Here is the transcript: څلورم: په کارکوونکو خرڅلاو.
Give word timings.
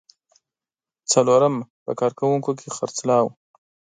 څلورم: 1.11 1.55
په 1.83 1.91
کارکوونکو 1.99 2.49
خرڅلاو. 2.75 3.27